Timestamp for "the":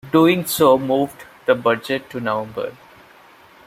1.45-1.53